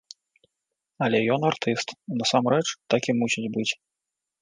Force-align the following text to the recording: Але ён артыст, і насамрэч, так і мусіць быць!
Але 1.09 1.19
ён 1.35 1.41
артыст, 1.51 1.87
і 2.09 2.19
насамрэч, 2.25 2.67
так 2.95 3.01
і 3.15 3.19
мусіць 3.23 3.49
быць! 3.61 3.71